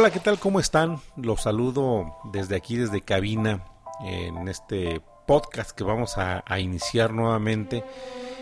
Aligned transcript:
Hola, 0.00 0.10
¿qué 0.10 0.20
tal? 0.20 0.38
¿Cómo 0.38 0.60
están? 0.60 0.98
Los 1.14 1.42
saludo 1.42 2.16
desde 2.32 2.56
aquí, 2.56 2.78
desde 2.78 3.02
cabina, 3.02 3.66
en 4.02 4.48
este 4.48 5.02
podcast 5.26 5.72
que 5.72 5.84
vamos 5.84 6.16
a, 6.16 6.42
iniciar 6.58 7.12
nuevamente. 7.12 7.84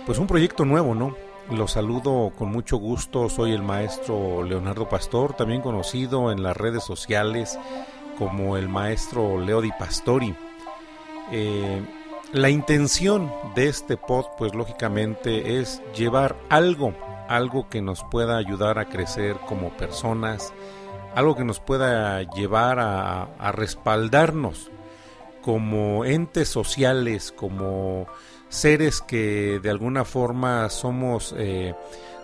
Pues 0.07 0.19
un 0.19 0.29
proyecto 0.29 0.65
nuevo, 0.65 0.95
¿no? 0.95 1.16
Los 1.51 1.73
saludo 1.73 2.30
con 2.39 2.52
mucho 2.52 2.77
gusto. 2.77 3.29
Soy 3.29 3.55
el 3.55 3.62
maestro 3.65 4.45
Leonardo 4.45 4.89
Pastor, 4.89 5.34
también 5.34 5.61
conocido 5.61 6.30
en 6.30 6.45
las 6.45 6.57
redes 6.57 6.84
sociales 6.84 7.59
como 8.20 8.56
el 8.56 8.69
maestro 8.69 9.41
Leo 9.41 9.61
Di 9.61 9.73
Pastori. 9.77 10.37
Eh, 11.33 11.83
la 12.34 12.51
intención 12.51 13.33
de 13.56 13.66
este 13.66 13.97
pod, 13.97 14.27
pues 14.38 14.55
lógicamente 14.55 15.59
es 15.59 15.83
llevar 15.93 16.37
algo, 16.51 16.95
algo 17.29 17.69
que 17.69 17.83
nos 17.83 18.05
pueda 18.05 18.37
ayudar 18.37 18.79
a 18.79 18.88
crecer 18.88 19.34
como 19.48 19.77
personas, 19.77 20.52
algo 21.15 21.37
que 21.37 21.45
nos 21.45 21.61
pueda 21.61 22.23
llevar 22.23 22.79
a, 22.80 23.53
respaldarnos 23.53 24.71
como 25.43 26.05
entes 26.05 26.49
sociales, 26.49 27.33
como 27.33 28.07
seres 28.49 29.01
que 29.01 29.61
de 29.63 29.71
alguna 29.71 30.05
forma 30.05 30.69
somos 30.69 31.35
eh, 31.37 31.75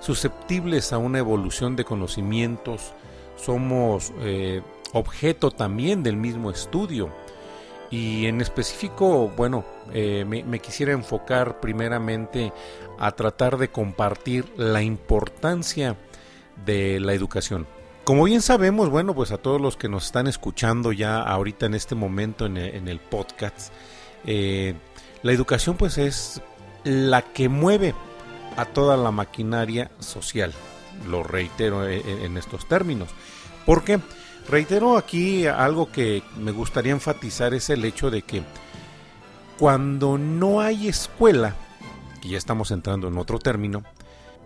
susceptibles 0.01 0.93
a 0.93 0.99
una 0.99 1.19
evolución 1.19 1.77
de 1.77 1.85
conocimientos, 1.85 2.93
somos 3.37 4.13
eh, 4.21 4.63
objeto 4.93 5.51
también 5.51 6.03
del 6.03 6.17
mismo 6.17 6.51
estudio. 6.51 7.11
Y 7.91 8.27
en 8.27 8.41
específico, 8.41 9.31
bueno, 9.37 9.65
eh, 9.93 10.25
me, 10.25 10.59
quisiera 10.59 10.93
enfocar 10.93 11.61
primeramente 11.61 12.53
a 12.99 13.13
tratar 13.13 13.57
de 13.59 13.69
compartir 13.69 14.53
la 14.57 14.83
importancia 14.83 15.97
de 16.65 16.99
la 16.99 17.13
educación. 17.13 17.67
Como 18.05 18.25
bien 18.25 18.43
sabemos, 18.43 18.91
bueno, 18.91 19.15
pues 19.15 19.33
a 19.33 19.39
todos 19.39 19.59
los 19.59 19.79
que 19.79 19.89
nos 19.89 20.05
están 20.05 20.27
escuchando 20.27 20.93
ya 20.93 21.23
ahorita 21.23 21.65
en 21.65 21.75
este 21.75 21.95
momento 21.95 22.45
en 22.45 22.59
el, 22.59 22.99
podcast, 22.99 23.73
eh, 24.27 24.75
la 25.23 25.33
educación 25.33 25.79
pues 25.79 25.97
es 25.97 26.43
la 26.85 27.23
que 27.23 27.49
mueve 27.49 27.95
a 28.59 28.67
toda 28.67 28.99
la 28.99 29.11
maquinaria 29.11 29.91
social. 30.01 30.53
Lo 31.09 31.23
reitero 31.23 31.89
en, 31.89 32.07
eh, 32.07 32.25
en 32.27 32.37
estos 32.37 32.69
términos. 32.69 33.09
¿Por 33.65 33.85
qué? 33.85 33.99
Reitero 34.51 34.99
aquí 34.99 35.47
algo 35.47 35.91
que 35.91 36.23
me 36.39 36.53
gustaría 36.53 36.93
enfatizar 36.93 37.55
es 37.55 37.71
el 37.71 37.87
hecho 37.87 38.11
de 38.11 38.21
que 38.21 38.43
cuando 39.59 40.19
no 40.19 40.61
hay 40.61 40.89
escuela, 40.89 41.57
y 42.23 42.31
ya 42.31 42.39
estamos 42.39 42.71
entrando 42.71 43.09
en 43.09 43.17
otro 43.17 43.39
término, 43.39 43.83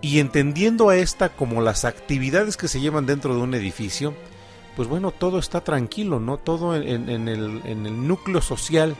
y 0.00 0.20
entendiendo 0.20 0.88
a 0.88 0.96
esta 0.96 1.30
como 1.30 1.60
las 1.60 1.84
actividades 1.84 2.56
que 2.56 2.68
se 2.68 2.80
llevan 2.80 3.06
dentro 3.06 3.34
de 3.34 3.40
un 3.40 3.54
edificio, 3.54 4.14
pues 4.76 4.88
bueno, 4.88 5.10
todo 5.10 5.38
está 5.38 5.62
tranquilo, 5.62 6.20
¿no? 6.20 6.36
Todo 6.36 6.76
en, 6.76 7.28
el, 7.28 8.06
núcleo 8.06 8.40
social, 8.40 8.94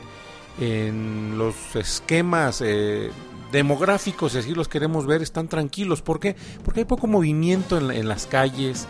en 0.59 1.37
los 1.37 1.75
esquemas 1.75 2.61
eh, 2.61 3.11
demográficos, 3.51 4.33
si 4.33 4.39
así 4.39 4.53
los 4.53 4.67
queremos 4.67 5.05
ver, 5.05 5.21
están 5.21 5.47
tranquilos. 5.47 6.01
¿Por 6.01 6.19
qué? 6.19 6.35
Porque 6.65 6.81
hay 6.81 6.85
poco 6.85 7.07
movimiento 7.07 7.77
en 7.77 8.09
las 8.09 8.25
calles, 8.25 8.87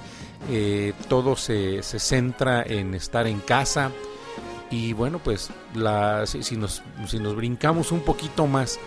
eh, 0.50 0.94
todo 1.10 1.36
se, 1.36 1.84
se, 1.84 2.00
centra 2.00 2.64
en 2.64 2.96
estar 2.96 3.28
en 3.28 3.40
casa 3.40 3.92
y 4.72 4.94
bueno 4.94 5.20
pues 5.20 5.50
la, 5.73 6.26
si, 6.26 6.56
nos, 6.56 6.82
si 7.08 7.20
nos 7.20 7.36
brincamos 7.36 7.92
un 7.92 8.00
poquito 8.00 8.48
más 8.48 8.80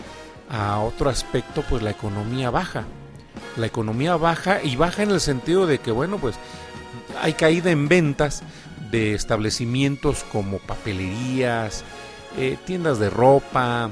a 0.48 0.80
otro 0.80 1.10
aspecto 1.10 1.62
pues 1.68 1.82
la 1.82 1.90
economía 1.90 2.50
baja 2.50 2.84
la 3.56 3.66
economía 3.66 4.16
baja 4.16 4.62
y 4.62 4.76
baja 4.76 5.02
en 5.02 5.10
el 5.10 5.20
sentido 5.20 5.66
de 5.66 5.78
que 5.78 5.90
bueno 5.90 6.18
pues 6.18 6.36
hay 7.20 7.34
caída 7.34 7.70
en 7.70 7.88
ventas 7.88 8.42
de 8.90 9.14
establecimientos 9.14 10.24
como 10.30 10.58
papelerías 10.58 11.84
eh, 12.38 12.56
tiendas 12.64 12.98
de 12.98 13.10
ropa 13.10 13.90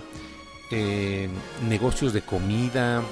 eh, 0.70 1.28
negocios 1.68 2.12
de 2.12 2.22
comida 2.22 3.02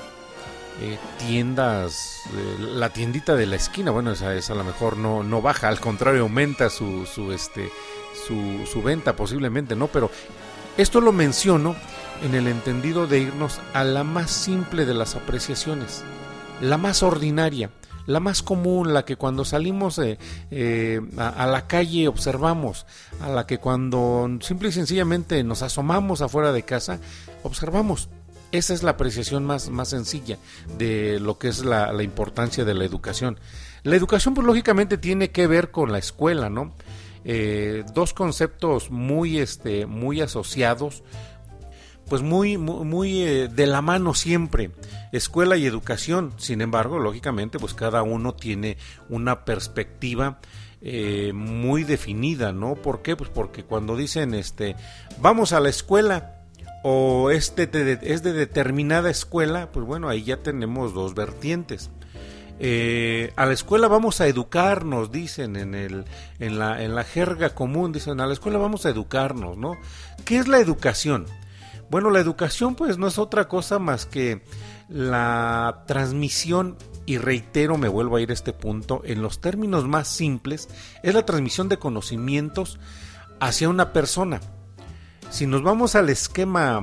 eh, 0.80 0.96
tiendas, 1.18 2.22
la 2.60 2.90
tiendita 2.90 3.34
de 3.34 3.46
la 3.46 3.56
esquina, 3.56 3.90
bueno, 3.90 4.12
esa, 4.12 4.30
a 4.30 4.54
lo 4.54 4.62
mejor 4.62 4.96
no, 4.96 5.24
no 5.24 5.42
baja, 5.42 5.66
al 5.66 5.80
contrario, 5.80 6.22
aumenta 6.22 6.70
su, 6.70 7.04
su, 7.04 7.32
este, 7.32 7.68
su, 8.28 8.64
su 8.64 8.80
venta 8.80 9.16
posiblemente, 9.16 9.74
¿no? 9.74 9.88
Pero 9.88 10.08
esto 10.76 11.00
lo 11.00 11.10
menciono 11.10 11.74
en 12.22 12.36
el 12.36 12.46
entendido 12.46 13.08
de 13.08 13.18
irnos 13.18 13.60
a 13.74 13.82
la 13.82 14.04
más 14.04 14.30
simple 14.30 14.84
de 14.84 14.94
las 14.94 15.16
apreciaciones, 15.16 16.04
la 16.60 16.76
más 16.78 17.02
ordinaria, 17.02 17.70
la 18.06 18.20
más 18.20 18.42
común, 18.42 18.94
la 18.94 19.04
que 19.04 19.16
cuando 19.16 19.44
salimos 19.44 20.00
eh, 20.00 21.00
a, 21.18 21.46
la 21.46 21.66
calle 21.66 22.08
observamos, 22.08 22.86
a 23.20 23.28
la 23.28 23.46
que 23.46 23.58
cuando 23.58 24.28
simple 24.40 24.70
y 24.70 24.72
sencillamente 24.72 25.44
nos 25.44 25.62
asomamos 25.62 26.22
afuera 26.22 26.52
de 26.52 26.62
casa, 26.62 27.00
observamos. 27.42 28.08
Esa 28.50 28.72
es 28.72 28.82
la 28.82 28.92
apreciación 28.92 29.44
más, 29.44 29.68
más 29.68 29.90
sencilla 29.90 30.38
de 30.78 31.20
lo 31.20 31.38
que 31.38 31.48
es 31.48 31.66
la, 31.66 32.02
importancia 32.02 32.64
de 32.64 32.72
la 32.72 32.86
educación. 32.86 33.38
La 33.82 33.94
educación, 33.94 34.32
pues 34.32 34.46
lógicamente 34.46 34.96
tiene 34.96 35.30
que 35.30 35.46
ver 35.46 35.70
con 35.70 35.92
la 35.92 35.98
escuela, 35.98 36.48
¿no? 36.48 36.72
Eh, 37.26 37.84
dos 37.92 38.14
conceptos 38.14 38.90
muy, 38.90 39.38
este, 39.38 39.84
muy 39.84 40.22
asociados, 40.22 41.02
pues 42.08 42.22
muy, 42.22 42.56
muy, 42.56 43.22
eh, 43.22 43.48
de 43.48 43.66
la 43.66 43.82
mano 43.82 44.14
siempre, 44.14 44.70
escuela 45.12 45.56
y 45.56 45.66
educación. 45.66 46.32
Sin 46.38 46.60
embargo, 46.60 46.98
lógicamente, 46.98 47.58
pues 47.58 47.74
cada 47.74 48.02
uno 48.02 48.34
tiene 48.34 48.76
una 49.08 49.44
perspectiva 49.44 50.38
eh, 50.80 51.32
muy 51.34 51.84
definida, 51.84 52.52
¿no? 52.52 52.74
¿Por 52.74 53.02
qué? 53.02 53.16
Pues 53.16 53.30
porque 53.30 53.64
cuando 53.64 53.96
dicen, 53.96 54.34
este, 54.34 54.76
vamos 55.20 55.52
a 55.52 55.60
la 55.60 55.68
escuela, 55.68 56.34
o 56.82 57.30
este 57.30 57.68
es 58.02 58.22
de 58.22 58.32
determinada 58.32 59.10
escuela, 59.10 59.70
pues 59.72 59.84
bueno, 59.84 60.08
ahí 60.08 60.22
ya 60.22 60.38
tenemos 60.38 60.94
dos 60.94 61.14
vertientes. 61.14 61.90
Eh, 62.60 63.32
a 63.36 63.46
la 63.46 63.52
escuela 63.52 63.86
vamos 63.86 64.20
a 64.20 64.26
educarnos, 64.26 65.12
dicen 65.12 65.56
en, 65.56 65.74
el, 65.74 66.04
en, 66.40 66.58
la, 66.58 66.82
en 66.82 66.94
la 66.94 67.04
jerga 67.04 67.50
común, 67.50 67.92
dicen, 67.92 68.20
a 68.20 68.26
la 68.26 68.32
escuela 68.32 68.58
vamos 68.58 68.84
a 68.84 68.90
educarnos, 68.90 69.56
¿no? 69.56 69.76
¿Qué 70.24 70.38
es 70.38 70.48
la 70.48 70.58
educación? 70.58 71.26
Bueno, 71.90 72.10
la 72.10 72.20
educación 72.20 72.74
pues 72.74 72.98
no 72.98 73.06
es 73.06 73.18
otra 73.18 73.48
cosa 73.48 73.78
más 73.78 74.04
que 74.04 74.42
la 74.88 75.84
transmisión, 75.86 76.76
y 77.06 77.18
reitero, 77.18 77.78
me 77.78 77.88
vuelvo 77.88 78.16
a 78.16 78.20
ir 78.20 78.30
a 78.30 78.34
este 78.34 78.52
punto, 78.52 79.02
en 79.04 79.22
los 79.22 79.40
términos 79.40 79.86
más 79.86 80.08
simples, 80.08 80.68
es 81.02 81.14
la 81.14 81.24
transmisión 81.24 81.68
de 81.68 81.78
conocimientos 81.78 82.78
hacia 83.40 83.68
una 83.68 83.92
persona. 83.92 84.40
Si 85.30 85.46
nos 85.46 85.62
vamos 85.62 85.94
al 85.94 86.10
esquema 86.10 86.82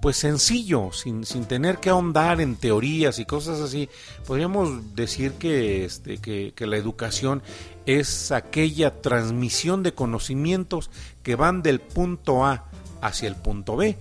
pues 0.00 0.16
sencillo, 0.16 0.92
sin, 0.92 1.26
sin, 1.26 1.44
tener 1.44 1.78
que 1.78 1.90
ahondar 1.90 2.40
en 2.40 2.56
teorías 2.56 3.18
y 3.18 3.26
cosas 3.26 3.60
así, 3.60 3.90
podríamos 4.26 4.94
decir 4.94 5.32
que, 5.32 5.84
este, 5.84 6.16
que, 6.16 6.54
que, 6.56 6.66
la 6.66 6.78
educación 6.78 7.42
es 7.84 8.32
aquella 8.32 9.02
transmisión 9.02 9.82
de 9.82 9.92
conocimientos 9.92 10.90
que 11.22 11.36
van 11.36 11.62
del 11.62 11.80
punto 11.80 12.46
A 12.46 12.69
hacia 13.00 13.28
el 13.28 13.36
punto 13.36 13.76
B, 13.76 13.96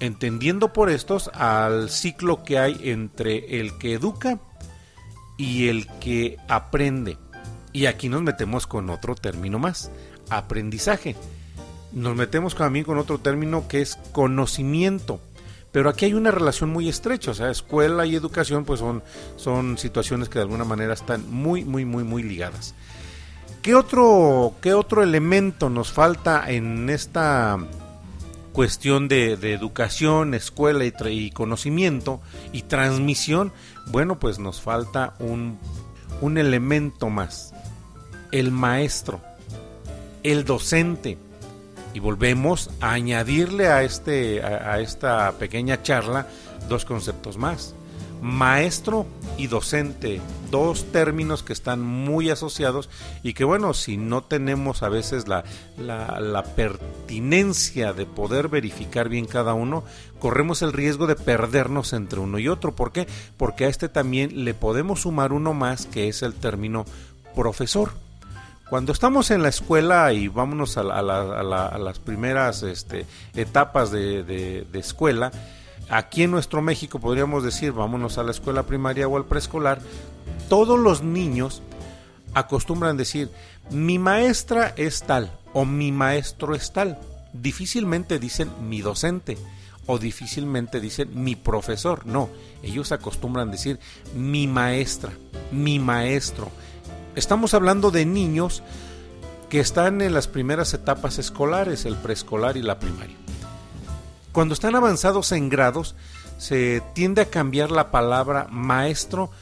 entendiendo 0.00 0.72
por 0.72 0.90
estos 0.90 1.28
al 1.34 1.90
ciclo 1.90 2.44
que 2.44 2.58
hay 2.58 2.78
entre 2.84 3.60
el 3.60 3.78
que 3.78 3.94
educa 3.94 4.38
y 5.36 5.68
el 5.68 5.86
que 6.00 6.36
aprende. 6.48 7.18
Y 7.72 7.86
aquí 7.86 8.08
nos 8.08 8.22
metemos 8.22 8.66
con 8.66 8.90
otro 8.90 9.14
término 9.14 9.58
más, 9.58 9.90
aprendizaje 10.30 11.16
nos 11.92 12.16
metemos 12.16 12.54
también 12.54 12.84
con 12.84 12.98
otro 12.98 13.18
término 13.18 13.66
que 13.68 13.80
es 13.80 13.96
conocimiento. 14.12 15.20
Pero 15.72 15.90
aquí 15.90 16.06
hay 16.06 16.14
una 16.14 16.30
relación 16.30 16.70
muy 16.70 16.88
estrecha, 16.88 17.32
o 17.32 17.34
sea, 17.34 17.50
escuela 17.50 18.06
y 18.06 18.14
educación 18.14 18.64
pues 18.64 18.80
son, 18.80 19.02
son 19.36 19.76
situaciones 19.76 20.28
que 20.28 20.38
de 20.38 20.44
alguna 20.44 20.64
manera 20.64 20.94
están 20.94 21.30
muy, 21.30 21.64
muy, 21.64 21.84
muy, 21.84 22.04
muy 22.04 22.22
ligadas. 22.22 22.74
¿Qué 23.60 23.74
otro, 23.74 24.54
qué 24.62 24.72
otro 24.72 25.02
elemento 25.02 25.68
nos 25.68 25.92
falta 25.92 26.50
en 26.50 26.88
esta 26.88 27.58
cuestión 28.58 29.06
de, 29.06 29.34
educación, 29.52 30.34
escuela 30.34 30.84
y, 30.84 31.30
conocimiento 31.30 32.20
y 32.52 32.62
transmisión? 32.62 33.52
Bueno, 33.86 34.18
pues 34.18 34.40
nos 34.40 34.60
falta 34.60 35.14
un, 35.20 35.60
un 36.20 36.38
elemento 36.38 37.08
más, 37.08 37.54
el 38.32 38.50
maestro, 38.50 39.20
el 40.24 40.44
docente 40.44 41.18
y 41.94 42.00
volvemos 42.00 42.68
a 42.80 42.94
añadirle 42.94 43.68
a, 43.68 43.84
este, 43.84 44.42
a, 44.42 44.80
esta 44.80 45.30
pequeña 45.38 45.80
charla 45.84 46.26
dos 46.68 46.84
conceptos 46.84 47.36
más. 47.36 47.76
Maestro 48.20 49.06
y 49.36 49.46
docente, 49.46 50.20
dos 50.50 50.90
términos 50.92 51.42
que 51.42 51.52
están 51.52 51.80
muy 51.80 52.30
asociados 52.30 52.88
y 53.22 53.34
que 53.34 53.44
bueno, 53.44 53.74
si 53.74 53.96
no 53.96 54.22
tenemos 54.22 54.82
a 54.82 54.88
veces 54.88 55.28
la, 55.28 55.44
la, 55.76 56.18
la, 56.20 56.42
pertinencia 56.42 57.92
de 57.92 58.06
poder 58.06 58.48
verificar 58.48 59.08
bien 59.08 59.26
cada 59.26 59.54
uno, 59.54 59.84
corremos 60.18 60.62
el 60.62 60.72
riesgo 60.72 61.06
de 61.06 61.16
perdernos 61.16 61.92
entre 61.92 62.20
uno 62.20 62.38
y 62.38 62.48
otro. 62.48 62.74
¿Por 62.74 62.92
qué? 62.92 63.06
Porque 63.36 63.66
a 63.66 63.68
este 63.68 63.88
también 63.88 64.44
le 64.44 64.54
podemos 64.54 65.02
sumar 65.02 65.32
uno 65.32 65.54
más 65.54 65.86
que 65.86 66.08
es 66.08 66.22
el 66.22 66.34
término 66.34 66.84
profesor. 67.34 67.92
Cuando 68.68 68.92
estamos 68.92 69.30
en 69.30 69.42
la 69.42 69.48
escuela 69.48 70.12
y 70.12 70.28
vámonos 70.28 70.76
a, 70.76 70.82
las 70.82 71.98
primeras 72.00 72.62
este, 72.62 73.06
etapas 73.34 73.90
de, 73.90 74.66
escuela, 74.74 75.32
aquí 75.88 76.22
en 76.22 76.30
nuestro 76.30 76.62
México 76.62 76.98
podríamos 76.98 77.42
decir, 77.42 77.72
vámonos 77.72 78.18
a 78.18 78.22
la 78.22 78.30
escuela 78.30 78.64
primaria 78.64 79.08
o 79.08 79.16
al 79.16 79.24
preescolar, 79.24 79.80
todos 80.48 80.78
los 80.78 81.02
niños 81.02 81.62
acostumbran 82.34 82.96
decir, 82.96 83.30
mi 83.70 83.98
maestra 83.98 84.72
es 84.76 85.02
tal 85.02 85.32
o 85.52 85.64
mi 85.64 85.92
maestro 85.92 86.54
es 86.54 86.72
tal. 86.72 86.98
Difícilmente 87.32 88.18
dicen 88.18 88.50
mi 88.68 88.80
docente 88.80 89.36
o 89.86 89.98
difícilmente 89.98 90.80
dicen 90.80 91.10
mi 91.14 91.36
profesor. 91.36 92.06
No, 92.06 92.28
ellos 92.62 92.92
acostumbran 92.92 93.50
decir 93.50 93.78
mi 94.14 94.46
maestra, 94.46 95.12
mi 95.50 95.78
maestro. 95.78 96.50
Estamos 97.14 97.54
hablando 97.54 97.90
de 97.90 98.06
niños 98.06 98.62
que 99.48 99.60
están 99.60 100.02
en 100.02 100.12
las 100.12 100.28
primeras 100.28 100.74
etapas 100.74 101.18
escolares, 101.18 101.86
el 101.86 101.96
preescolar 101.96 102.56
y 102.56 102.62
la 102.62 102.78
primaria. 102.78 103.16
Cuando 104.38 104.54
están 104.54 104.76
avanzados 104.76 105.32
en 105.32 105.48
grados, 105.48 105.96
se 106.38 106.80
tiende 106.94 107.22
a 107.22 107.28
cambiar 107.28 107.72
la 107.72 107.90
palabra 107.90 108.46
maestro 108.52 109.32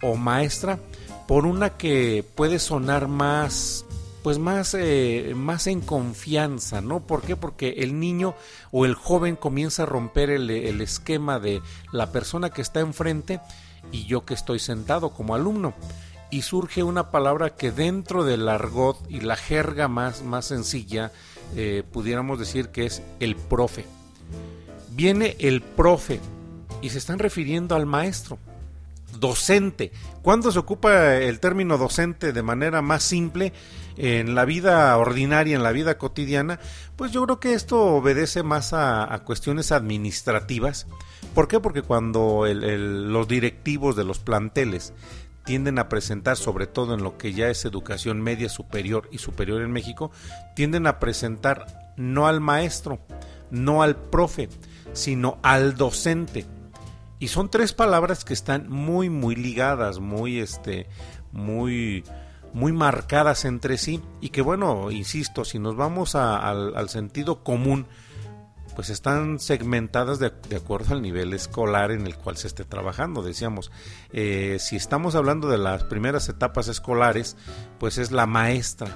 o 0.00 0.14
maestra 0.14 0.78
por 1.26 1.46
una 1.46 1.70
que 1.70 2.24
puede 2.36 2.60
sonar 2.60 3.08
más 3.08 3.84
pues 4.22 4.38
más, 4.38 4.74
eh, 4.78 5.32
más 5.34 5.66
en 5.66 5.80
confianza, 5.80 6.80
¿no? 6.80 7.00
¿Por 7.00 7.22
qué? 7.22 7.34
Porque 7.34 7.70
el 7.78 7.98
niño 7.98 8.36
o 8.70 8.84
el 8.84 8.94
joven 8.94 9.34
comienza 9.34 9.82
a 9.82 9.86
romper 9.86 10.30
el, 10.30 10.48
esquema 10.80 11.40
de 11.40 11.60
la 11.90 12.12
persona 12.12 12.50
que 12.50 12.62
está 12.62 12.78
enfrente 12.78 13.40
y 13.90 14.06
yo 14.06 14.24
que 14.24 14.34
estoy 14.34 14.60
sentado 14.60 15.10
como 15.10 15.34
alumno 15.34 15.74
y 16.30 16.42
surge 16.42 16.84
una 16.84 17.10
palabra 17.10 17.56
que 17.56 17.72
dentro 17.72 18.22
del 18.22 18.48
argot 18.48 19.10
y 19.10 19.22
la 19.22 19.34
jerga 19.34 19.88
más, 19.88 20.22
más 20.22 20.44
sencilla 20.44 21.10
eh, 21.56 21.82
pudiéramos 21.90 22.38
decir 22.38 22.68
que 22.68 22.86
es 22.86 23.02
el 23.18 23.34
profe. 23.34 23.95
Viene 24.96 25.36
el 25.40 25.60
profe 25.60 26.20
y 26.80 26.88
se 26.88 26.96
están 26.96 27.18
refiriendo 27.18 27.76
al 27.76 27.84
maestro. 27.84 28.38
Docente. 29.20 29.92
¿Cuándo 30.22 30.50
se 30.50 30.58
ocupa 30.58 31.16
el 31.16 31.38
término 31.38 31.76
docente 31.76 32.32
de 32.32 32.42
manera 32.42 32.80
más 32.80 33.02
simple 33.02 33.52
en 33.98 34.34
la 34.34 34.46
vida 34.46 34.96
ordinaria, 34.96 35.54
en 35.54 35.62
la 35.62 35.72
vida 35.72 35.98
cotidiana? 35.98 36.60
Pues 36.96 37.12
yo 37.12 37.22
creo 37.24 37.40
que 37.40 37.52
esto 37.52 37.78
obedece 37.78 38.42
más 38.42 38.72
a, 38.72 39.22
cuestiones 39.26 39.70
administrativas. 39.70 40.86
¿Por 41.34 41.46
qué? 41.46 41.60
Porque 41.60 41.82
cuando 41.82 42.46
los 42.46 43.28
directivos 43.28 43.96
de 43.96 44.04
los 44.04 44.18
planteles 44.18 44.94
tienden 45.44 45.78
a 45.78 45.90
presentar, 45.90 46.38
sobre 46.38 46.66
todo 46.66 46.94
en 46.94 47.02
lo 47.02 47.18
que 47.18 47.34
ya 47.34 47.50
es 47.50 47.66
educación 47.66 48.22
media 48.22 48.48
superior 48.48 49.10
y 49.12 49.18
superior 49.18 49.60
en 49.60 49.72
México, 49.72 50.10
tienden 50.54 50.86
a 50.86 50.98
presentar 51.00 51.92
no 51.98 52.26
al 52.28 52.40
maestro, 52.40 52.98
no 53.50 53.82
al 53.82 53.96
profe, 53.96 54.48
sino 54.96 55.38
al 55.42 55.76
docente. 55.76 56.46
Y 57.18 57.28
son 57.28 57.50
tres 57.50 57.72
palabras 57.72 58.24
que 58.24 58.34
están 58.34 58.68
muy, 58.68 59.08
muy 59.08 59.36
ligadas, 59.36 60.00
muy, 60.00 60.40
este, 60.40 60.86
muy, 61.32 62.04
muy 62.52 62.72
marcadas 62.72 63.44
entre 63.44 63.78
sí 63.78 64.02
y 64.20 64.30
que 64.30 64.42
bueno, 64.42 64.90
insisto, 64.90 65.44
si 65.44 65.58
nos 65.58 65.76
vamos 65.76 66.14
al 66.14 66.88
sentido 66.88 67.42
común, 67.42 67.86
pues 68.76 68.90
están 68.90 69.40
segmentadas 69.40 70.18
de, 70.18 70.32
acuerdo 70.54 70.94
al 70.94 71.00
nivel 71.00 71.32
escolar 71.32 71.90
en 71.90 72.06
el 72.06 72.14
cual 72.14 72.36
se 72.36 72.46
esté 72.46 72.62
trabajando. 72.66 73.22
Decíamos, 73.22 73.72
eh, 74.12 74.58
si 74.60 74.76
estamos 74.76 75.14
hablando 75.14 75.48
de 75.48 75.56
las 75.56 75.84
primeras 75.84 76.28
etapas 76.28 76.68
escolares, 76.68 77.38
pues 77.78 77.96
es 77.96 78.12
la 78.12 78.26
maestra, 78.26 78.94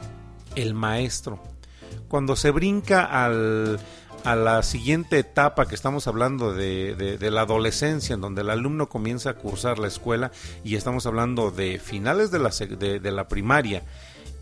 el 0.55 0.75
maestro. 0.75 1.43
Cuando 2.09 2.37
se 2.37 2.51
brinca 2.51 3.05
al, 3.05 3.81
a 4.25 4.37
la 4.37 4.63
siguiente 4.63 5.19
etapa 5.19 5.67
que 5.67 5.75
estamos 5.75 6.07
hablando 6.07 6.53
de, 6.53 7.19
la 7.21 7.43
adolescencia, 7.43 8.15
en 8.15 8.21
donde 8.21 8.43
el 8.43 8.51
alumno 8.51 8.89
comienza 8.89 9.31
a 9.31 9.35
cursar 9.35 9.79
la 9.79 9.89
escuela 9.89 10.31
y 10.65 10.77
estamos 10.77 11.07
hablando 11.07 11.51
de 11.51 11.79
finales 11.79 12.31
de 12.31 12.39
la, 12.39 12.51
de 12.51 13.11
la 13.11 13.29
primaria 13.29 13.83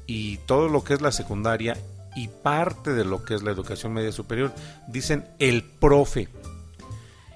y 0.06 0.38
todo 0.38 0.68
lo 0.68 0.84
que 0.84 0.94
es 0.94 1.00
la 1.00 1.12
secundaria 1.12 1.76
y 2.16 2.28
parte 2.28 2.94
de 2.94 3.04
lo 3.04 3.24
que 3.24 3.34
es 3.34 3.42
la 3.42 3.52
educación 3.52 3.92
media 3.92 4.10
superior, 4.12 4.52
dicen 4.88 5.24
el 5.38 5.62
profe. 5.62 6.28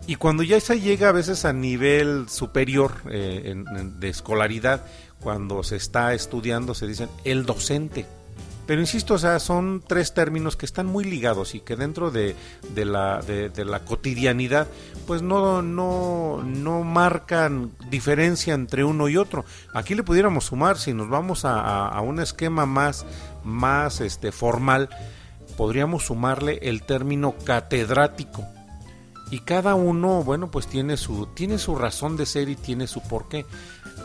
Y 0.07 0.17
cuando 0.17 0.43
ya 0.43 0.59
se 0.59 0.81
llega 0.81 1.11
a 1.11 1.13
veces 1.13 1.45
a 1.45 1.53
nivel 1.53 2.29
superior 2.29 2.93
eh, 3.09 3.55
de 3.99 4.09
escolaridad, 4.09 4.85
cuando 5.21 5.63
se 5.63 5.77
está 5.77 6.15
estudiando, 6.15 6.75
se 6.75 6.89
dicen 6.89 7.09
el 7.25 7.47
docente. 7.47 8.07
Pero 8.73 8.81
insisto, 8.81 9.13
o 9.13 9.19
sea, 9.19 9.39
son 9.39 9.85
tres 9.87 10.15
términos 10.15 10.57
que 10.57 10.65
están 10.65 10.87
muy 10.87 11.05
ligados 11.05 11.55
y 11.55 11.61
que 11.61 11.77
dentro 11.77 12.11
de, 12.11 12.35
la, 12.75 13.21
cotidianidad, 13.85 14.67
pues 15.07 15.21
no, 15.21 15.61
no, 15.61 16.43
no 16.43 16.83
marcan 16.83 17.73
diferencia 17.91 18.55
entre 18.55 18.83
uno 18.83 19.11
y 19.11 19.19
otro. 19.19 19.45
Aquí 19.75 19.95
le 19.95 20.03
pudiéramos 20.03 20.47
sumar, 20.47 20.79
si 20.79 20.95
nos 20.95 21.11
vamos 21.11 21.45
a, 21.45 21.87
a 21.87 22.01
un 22.01 22.19
esquema 22.19 22.65
más, 22.65 23.05
más 23.45 24.01
este, 24.01 24.33
formal, 24.33 24.89
podríamos 25.59 26.07
sumarle 26.07 26.59
el 26.63 26.83
término 26.83 27.35
catedrático. 27.45 28.43
Y 29.33 29.41
cada 29.41 29.75
uno, 29.75 30.23
bueno, 30.23 30.51
pues 30.51 30.67
tiene 30.67 30.99
su, 30.99 31.25
tiene 31.25 31.57
su 31.57 31.75
razón 31.75 32.19
de 32.19 32.27
ser 32.27 32.51
y 32.51 32.55
tiene 32.55 32.87
su 32.87 33.01
porqué. 33.01 33.47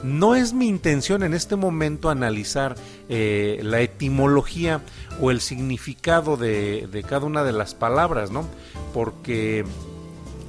No 0.01 0.35
es 0.35 0.53
mi 0.53 0.69
intención 0.69 1.21
en 1.21 1.33
este 1.33 1.57
momento 1.57 2.09
analizar 2.09 2.77
eh, 3.09 3.59
la 3.62 3.81
etimología 3.81 4.79
o 5.19 5.29
el 5.29 5.41
significado 5.41 6.38
de, 6.38 7.03
cada 7.09 7.25
una 7.25 7.44
de 7.44 7.51
las 7.51 7.75
palabras, 7.75 8.31
¿no? 8.31 8.47
Porque 8.94 9.65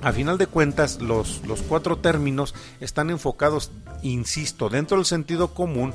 a 0.01 0.13
final 0.13 0.39
de 0.39 0.47
cuentas 0.47 1.01
los, 1.03 1.45
los 1.45 1.61
cuatro 1.63 1.97
términos 1.97 2.55
están 2.79 3.11
enfocados, 3.11 3.73
insisto, 4.03 4.69
dentro 4.69 4.99
del 4.99 5.07
sentido 5.07 5.55
común 5.55 5.93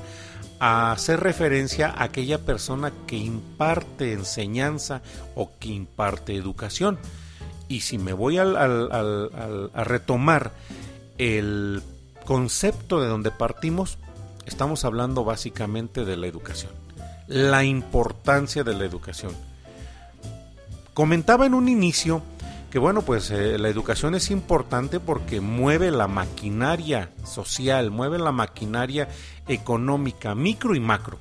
a 0.59 0.91
hacer 0.91 1.21
referencia 1.21 1.88
a 1.88 2.03
aquella 2.03 2.39
persona 2.39 2.91
que 3.07 3.15
imparte 3.15 4.12
enseñanza 4.12 5.01
o 5.35 5.51
que 5.57 5.69
imparte 5.69 6.35
educación. 6.35 7.00
Y 7.73 7.79
si 7.79 7.97
me 7.97 8.13
voy 8.13 8.37
a 8.37 8.45
retomar 9.83 10.51
el 11.18 11.81
concepto 12.23 13.01
de 13.01 13.07
donde 13.07 13.31
partimos, 13.31 13.97
estamos 14.45 14.85
hablando 14.85 15.23
básicamente 15.23 16.06
de 16.06 16.15
la 16.15 16.27
educación, 16.27 16.71
la 17.25 17.63
importancia 17.63 18.63
de 18.63 18.75
la 18.75 18.85
educación. 18.85 19.31
Comentaba 20.94 21.47
en 21.47 21.56
un 21.56 21.68
inicio 21.68 22.21
que 22.69 22.77
bueno, 22.77 23.01
pues 23.01 23.31
eh, 23.31 23.57
la 23.57 23.69
educación 23.69 24.13
es 24.13 24.30
importante 24.30 24.99
porque 24.99 25.42
mueve 25.42 25.89
la 25.89 26.07
maquinaria 26.07 27.09
social, 27.25 27.89
mueve 27.89 28.19
la 28.19 28.31
maquinaria 28.31 29.07
económica, 29.47 30.35
micro 30.35 30.75
y 30.75 30.80
macro. 30.80 31.18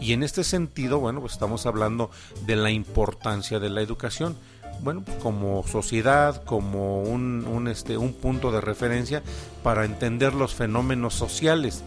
Y 0.00 0.12
en 0.12 0.22
este 0.22 0.44
sentido, 0.44 1.00
bueno, 1.00 1.20
pues 1.20 1.32
estamos 1.32 1.66
hablando 1.66 2.12
de 2.46 2.54
la 2.54 2.70
importancia 2.70 3.58
de 3.58 3.70
la 3.70 3.80
educación 3.80 4.36
bueno, 4.82 5.04
como 5.22 5.64
sociedad, 5.66 6.44
como 6.44 7.02
un, 7.02 7.68
este, 7.68 7.96
un 7.96 8.12
punto 8.12 8.50
de 8.50 8.60
referencia 8.60 9.22
para 9.62 9.84
entender 9.84 10.34
los 10.34 10.54
fenómenos 10.54 11.14
sociales. 11.14 11.82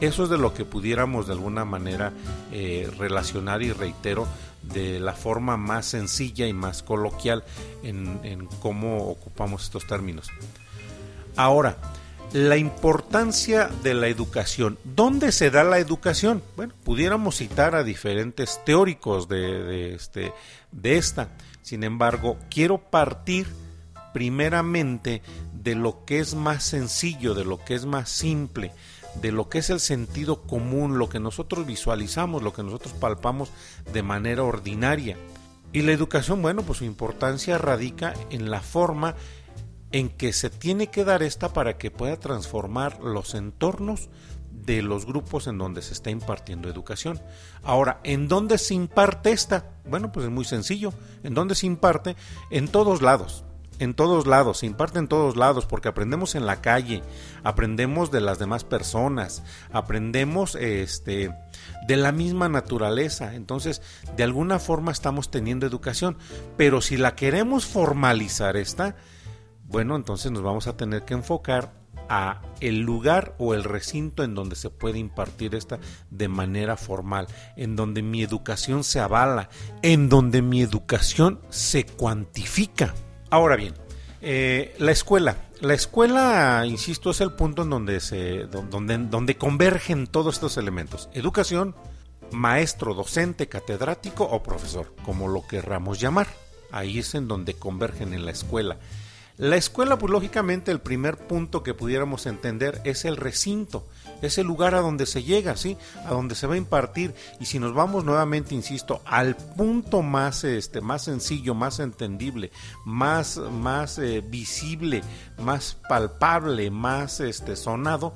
Eso 0.00 0.24
es 0.24 0.30
de 0.30 0.38
lo 0.38 0.52
que 0.52 0.64
pudiéramos 0.64 1.26
de 1.26 1.32
alguna 1.32 1.64
manera 1.64 2.12
eh, 2.52 2.90
relacionar 2.98 3.62
y 3.62 3.72
reitero 3.72 4.26
de 4.62 5.00
la 5.00 5.14
forma 5.14 5.56
más 5.56 5.86
sencilla 5.86 6.46
y 6.46 6.52
más 6.52 6.82
coloquial 6.82 7.44
en, 7.82 8.20
en 8.22 8.46
cómo 8.60 9.08
ocupamos 9.08 9.64
estos 9.64 9.86
términos. 9.86 10.28
Ahora, 11.36 11.76
la 12.32 12.56
importancia 12.56 13.70
de 13.82 13.94
la 13.94 14.08
educación. 14.08 14.78
¿Dónde 14.84 15.32
se 15.32 15.50
da 15.50 15.64
la 15.64 15.78
educación? 15.78 16.42
Bueno, 16.56 16.74
pudiéramos 16.84 17.36
citar 17.36 17.74
a 17.74 17.84
diferentes 17.84 18.60
teóricos 18.64 19.28
de, 19.28 19.62
de, 19.62 19.94
este, 19.94 20.32
de 20.72 20.96
esta. 20.96 21.30
Sin 21.68 21.84
embargo, 21.84 22.38
quiero 22.48 22.78
partir 22.78 23.46
primeramente 24.14 25.20
de 25.52 25.74
lo 25.74 26.06
que 26.06 26.18
es 26.18 26.34
más 26.34 26.64
sencillo, 26.64 27.34
de 27.34 27.44
lo 27.44 27.62
que 27.62 27.74
es 27.74 27.84
más 27.84 28.08
simple, 28.08 28.72
de 29.20 29.32
lo 29.32 29.50
que 29.50 29.58
es 29.58 29.68
el 29.68 29.78
sentido 29.78 30.40
común, 30.40 30.96
lo 30.96 31.10
que 31.10 31.20
nosotros 31.20 31.66
visualizamos, 31.66 32.42
lo 32.42 32.54
que 32.54 32.62
nosotros 32.62 32.94
palpamos 32.94 33.50
de 33.92 34.02
manera 34.02 34.44
ordinaria. 34.44 35.18
Y 35.70 35.82
la 35.82 35.92
educación, 35.92 36.40
bueno, 36.40 36.62
pues 36.62 36.78
su 36.78 36.86
importancia 36.86 37.58
radica 37.58 38.14
en 38.30 38.50
la 38.50 38.62
forma 38.62 39.14
en 39.92 40.08
que 40.08 40.32
se 40.32 40.48
tiene 40.48 40.86
que 40.86 41.04
dar 41.04 41.22
esta 41.22 41.52
para 41.52 41.76
que 41.76 41.90
pueda 41.90 42.18
transformar 42.18 42.98
los 43.00 43.34
entornos 43.34 44.08
de 44.68 44.82
los 44.82 45.06
grupos 45.06 45.46
en 45.46 45.56
donde 45.56 45.80
se 45.80 45.94
está 45.94 46.10
impartiendo 46.10 46.68
educación. 46.68 47.20
Ahora, 47.62 48.00
¿en 48.04 48.28
dónde 48.28 48.58
se 48.58 48.74
imparte 48.74 49.32
esta? 49.32 49.70
Bueno, 49.86 50.12
pues 50.12 50.26
es 50.26 50.30
muy 50.30 50.44
sencillo. 50.44 50.92
¿En 51.22 51.32
dónde 51.32 51.54
se 51.54 51.66
imparte? 51.66 52.16
En 52.50 52.68
todos 52.68 53.00
lados. 53.00 53.44
en 53.78 53.94
todos 53.94 54.26
lados, 54.26 54.58
se 54.58 54.66
imparte 54.66 54.98
en 54.98 55.08
todos 55.08 55.36
lados, 55.36 55.66
porque 55.66 55.88
aprendemos 55.88 56.34
en 56.34 56.46
la 56.46 56.60
calle, 56.60 57.02
aprendemos 57.44 58.10
de 58.10 58.20
las 58.20 58.38
demás 58.38 58.64
personas, 58.64 59.42
aprendemos 59.72 60.54
este 60.56 61.32
de 61.86 61.96
la 61.96 62.12
misma 62.12 62.48
naturaleza. 62.48 63.34
Entonces, 63.34 63.80
de 64.16 64.24
alguna 64.24 64.58
forma 64.58 64.92
estamos 64.92 65.30
teniendo 65.30 65.66
educación, 65.66 66.16
pero 66.56 66.80
si 66.80 66.96
la 66.96 67.14
queremos 67.14 67.66
formalizar 67.66 68.56
esta, 68.56 68.96
bueno, 69.64 69.96
entonces 69.96 70.32
nos 70.32 70.42
vamos 70.42 70.66
a 70.66 70.76
tener 70.76 71.04
que 71.04 71.14
enfocar 71.14 71.72
a 72.08 72.42
el 72.60 72.80
lugar 72.80 73.34
o 73.38 73.54
el 73.54 73.64
recinto 73.64 74.22
en 74.24 74.34
donde 74.34 74.56
se 74.56 74.70
puede 74.70 74.98
impartir 74.98 75.54
esta 75.54 75.78
de 76.10 76.28
manera 76.28 76.76
formal, 76.76 77.28
en 77.56 77.76
donde 77.76 78.02
mi 78.02 78.22
educación 78.22 78.84
se 78.84 79.00
avala, 79.00 79.48
en 79.82 80.08
donde 80.08 80.42
mi 80.42 80.62
educación 80.62 81.40
se 81.50 81.84
cuantifica. 81.84 82.94
Ahora 83.30 83.56
bien, 83.56 83.74
eh, 84.20 84.74
la 84.78 84.92
escuela. 84.92 85.36
La 85.60 85.74
escuela, 85.74 86.64
insisto, 86.66 87.10
es 87.10 87.20
el 87.20 87.32
punto 87.32 87.62
en 87.62 87.70
donde 87.70 88.00
se, 88.00 88.46
donde, 88.46 88.98
donde 88.98 89.36
convergen 89.36 90.06
todos 90.06 90.36
estos 90.36 90.56
elementos. 90.56 91.08
Educación, 91.14 91.74
maestro, 92.32 92.94
docente, 92.94 93.48
catedrático 93.48 94.24
o 94.24 94.42
profesor, 94.42 94.94
como 95.04 95.28
lo 95.28 95.46
querramos 95.46 96.00
llamar. 96.00 96.28
Ahí 96.70 96.98
es 96.98 97.14
en 97.14 97.28
donde 97.28 97.54
convergen 97.54 98.12
en 98.12 98.24
la 98.24 98.30
escuela. 98.30 98.78
La 99.38 99.54
escuela, 99.54 99.98
pues 99.98 100.10
lógicamente, 100.10 100.72
el 100.72 100.80
primer 100.80 101.16
punto 101.16 101.62
que 101.62 101.72
pudiéramos 101.72 102.26
entender 102.26 102.80
es 102.82 103.04
el 103.04 103.16
recinto, 103.16 103.86
es 104.20 104.36
el 104.36 104.48
lugar 104.48 104.74
a 104.74 104.80
donde 104.80 105.06
se 105.06 105.22
llega, 105.22 105.56
¿sí? 105.56 105.76
A 106.06 106.10
donde 106.10 106.34
se 106.34 106.48
va 106.48 106.54
a 106.54 106.58
impartir. 106.58 107.14
Y 107.38 107.44
si 107.46 107.60
nos 107.60 107.72
vamos 107.72 108.04
nuevamente, 108.04 108.56
insisto, 108.56 109.00
al 109.04 109.36
punto 109.36 110.02
más, 110.02 110.42
este, 110.42 110.80
más 110.80 111.04
sencillo, 111.04 111.54
más 111.54 111.78
entendible, 111.78 112.50
más, 112.84 113.36
más 113.36 114.00
eh, 114.00 114.24
visible, 114.26 115.04
más 115.40 115.76
palpable, 115.88 116.72
más 116.72 117.20
este, 117.20 117.54
sonado, 117.54 118.14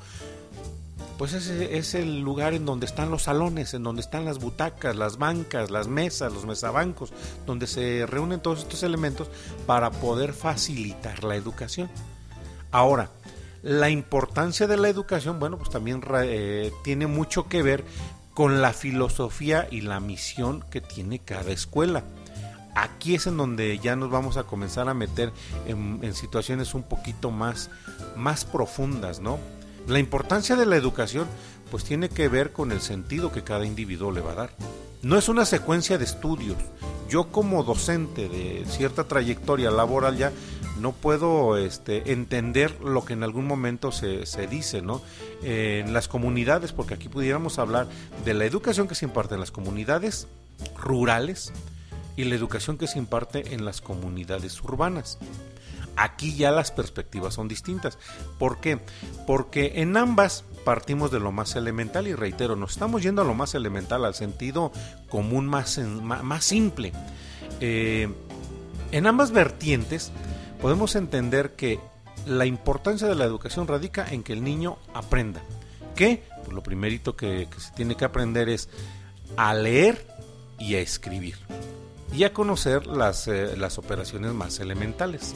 pues 1.23 1.35
ese 1.35 1.79
es 1.79 1.95
el 1.95 2.19
lugar 2.19 2.53
en 2.53 2.67
donde 2.67 2.85
están 2.85 3.13
los 3.13 3.23
salones, 3.23 3.75
en 3.75 3.85
donde 3.85 4.03
están 4.03 4.25
las 4.25 4.41
butacas, 4.41 4.97
las 4.97 5.19
bancas, 5.19 5.71
las 5.71 5.87
mesas, 5.87 6.33
los 6.33 6.47
mesabancos, 6.47 7.13
donde 7.47 7.69
se 7.69 8.07
reúnen 8.07 8.41
todos 8.41 8.59
estos 8.59 8.83
elementos 8.83 9.29
para 9.65 9.93
poder 9.93 10.33
facilitar 10.33 11.23
la 11.23 11.37
educación. 11.37 11.89
Ahora, 12.73 13.09
la 13.63 13.89
importancia 13.89 14.67
de 14.67 14.77
la 14.77 14.89
educación, 14.89 15.39
bueno, 15.39 15.59
pues 15.59 15.71
también 15.71 16.03
eh, 16.25 16.73
tiene 16.83 17.07
mucho 17.07 17.47
que 17.47 17.63
ver 17.63 17.85
con 18.35 18.61
la 18.61 18.73
filosofía 18.73 19.69
y 19.71 19.83
la 19.83 20.01
misión 20.01 20.65
que 20.73 20.81
tiene 20.81 21.21
cada 21.21 21.53
escuela. 21.53 22.03
Aquí 22.75 23.15
es 23.15 23.29
en 23.29 23.37
donde 23.37 23.79
ya 23.79 23.95
nos 23.95 24.11
vamos 24.11 24.39
a 24.39 24.43
comenzar 24.43 24.89
a 24.89 24.95
meter 24.95 25.33
en, 25.69 26.01
en 26.03 26.15
situaciones 26.15 26.75
un 26.75 26.83
poquito 26.83 27.31
más, 27.31 27.71
más 28.17 28.45
profundas, 28.45 29.21
¿no? 29.21 29.39
La 29.87 29.99
importancia 29.99 30.57
de 30.57 30.67
la 30.67 30.77
educación 30.77 31.27
pues 31.71 31.85
tiene 31.85 32.09
que 32.09 32.29
ver 32.29 32.53
con 32.53 32.71
el 32.71 32.81
sentido 32.81 33.33
que 33.33 33.43
cada 33.43 33.67
individuo 33.67 34.13
le 34.13 34.21
va 34.21 34.33
a 34.33 34.37
dar. 34.37 34.51
No 35.03 35.19
es 35.19 35.29
una 35.29 35.45
secuencia 35.45 35.99
de 35.99 36.05
estudios. 36.05 36.57
Yo 37.09 37.33
como 37.33 37.65
docente 37.65 38.29
de 38.29 38.65
cierta 38.67 39.05
trayectoria 39.05 39.71
laboral 39.71 40.17
ya 40.17 40.33
no 40.79 40.93
puedo 40.93 41.57
este, 41.57 42.13
entender 42.13 42.81
lo 42.81 43.05
que 43.05 43.13
en 43.13 43.23
algún 43.23 43.47
momento 43.47 43.93
se, 43.93 44.25
dice 44.49 44.83
¿no? 44.83 45.03
en 45.43 45.93
las 45.93 46.09
comunidades, 46.09 46.73
porque 46.73 46.95
aquí 46.95 47.09
pudiéramos 47.09 47.59
hablar 47.59 47.89
de 48.25 48.35
la 48.35 48.45
educación 48.45 48.89
que 48.89 48.95
se 48.95 49.05
imparte 49.05 49.35
en 49.35 49.41
las 49.41 49.51
comunidades 49.51 50.29
rurales 50.77 51.53
y 52.17 52.25
la 52.25 52.35
educación 52.35 52.79
que 52.79 52.87
se 52.87 52.99
imparte 52.99 53.55
en 53.55 53.65
las 53.65 53.81
comunidades 53.81 54.63
urbanas. 54.63 55.19
Aquí 55.97 56.35
ya 56.35 56.51
las 56.51 56.71
perspectivas 56.71 57.35
son 57.35 57.49
distintas. 57.49 57.99
¿Por 58.39 58.61
qué? 58.61 58.79
Porque 59.27 59.73
en 59.77 59.97
ambas 59.97 60.45
partimos 60.65 61.11
de 61.11 61.21
lo 61.21 61.33
más 61.33 61.57
elemental 61.57 62.07
y 62.09 62.15
reitero, 62.15 62.57
nos 62.57 62.73
estamos 62.73 63.03
yendo 63.03 63.23
a 63.23 63.25
lo 63.25 63.35
más 63.35 63.55
elemental, 63.55 64.05
al 64.05 64.15
sentido 64.15 64.73
común 65.09 65.47
más, 65.47 65.79
más 65.79 66.45
simple. 66.45 66.93
Eh, 67.61 68.09
en 68.91 69.07
ambas 69.07 69.33
vertientes 69.33 70.13
podemos 70.61 70.97
entender 70.97 71.57
que 71.57 71.81
la 72.27 72.47
importancia 72.47 73.09
de 73.09 73.15
la 73.15 73.25
educación 73.25 73.67
radica 73.67 74.07
en 74.09 74.23
que 74.23 74.33
el 74.33 74.45
niño 74.45 74.79
aprenda. 74.95 75.43
¿Qué? 75.97 76.23
Pues 76.45 76.55
lo 76.55 76.63
primerito 76.63 77.17
que, 77.17 77.49
se 77.59 77.73
tiene 77.73 77.97
que 77.97 78.05
aprender 78.05 78.49
es 78.49 78.69
a 79.37 79.55
leer 79.55 80.07
y 80.59 80.75
a 80.77 80.81
escribir 80.81 81.37
y 82.15 82.25
a 82.25 82.33
conocer 82.33 82.87
las, 82.87 83.27
eh, 83.29 83.57
las 83.57 83.79
operaciones 83.79 84.33
más 84.33 84.61
elementales. 84.61 85.35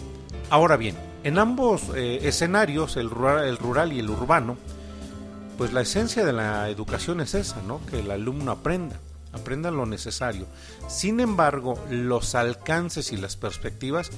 Ahora 0.49 0.77
bien, 0.77 0.97
en 1.25 1.39
ambos 1.41 1.91
eh, 1.97 2.21
escenarios, 2.23 2.97
el 2.97 3.11
rural, 3.11 3.93
y 3.93 3.99
el 3.99 4.09
urbano, 4.09 4.57
pues 5.59 5.73
la 5.73 5.81
esencia 5.81 6.25
de 6.25 6.33
la 6.33 6.69
educación 6.69 7.21
es 7.21 7.35
esa, 7.35 7.61
¿no? 7.63 7.85
Que 7.87 7.99
el 7.99 8.13
alumno 8.13 8.53
aprenda, 8.53 8.97
aprenda 9.33 9.73
lo 9.73 9.87
necesario. 9.87 10.47
Sin 10.87 11.19
embargo, 11.19 11.83
los 11.91 12.37
alcances 12.37 13.11
y 13.11 13.17
las 13.17 13.35
perspectivas 13.35 14.11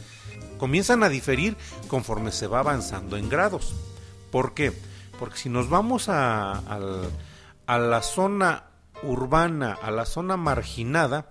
comienzan 0.59 1.03
a 1.03 1.09
diferir 1.09 1.57
conforme 1.87 2.31
se 2.31 2.47
va 2.47 2.59
avanzando 2.59 3.17
en 3.17 3.31
grados. 3.31 3.75
¿Por 4.31 4.53
qué? 4.53 4.79
Porque 5.19 5.39
si 5.39 5.49
nos 5.49 5.71
vamos 5.71 6.11
a, 6.11 6.61
a 7.67 7.79
la 7.79 8.03
zona 8.03 8.65
urbana, 9.03 9.79
a 9.81 9.91
la 9.91 10.05
zona 10.05 10.37
marginada, 10.37 11.31